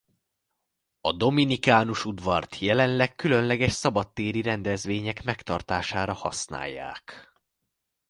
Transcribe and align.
A 1.01 1.11
Dominikánus 1.13 2.05
udvart 2.05 2.57
jelenleg 2.59 3.15
különleges 3.15 3.71
szabadtéri 3.71 4.41
rendezvények 4.41 5.23
megtartására 5.23 6.13
használják. 6.13 7.33